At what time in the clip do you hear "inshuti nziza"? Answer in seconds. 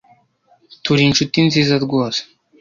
1.09-1.75